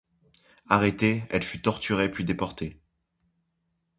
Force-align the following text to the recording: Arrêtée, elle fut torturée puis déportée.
Arrêtée, 0.67 1.25
elle 1.29 1.43
fut 1.43 1.61
torturée 1.61 2.09
puis 2.09 2.23
déportée. 2.25 2.81